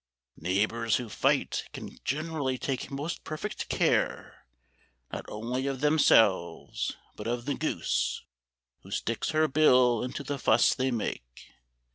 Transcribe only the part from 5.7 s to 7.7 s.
themselves, but of the